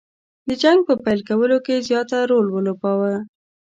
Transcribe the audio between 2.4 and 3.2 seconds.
ولوباوه.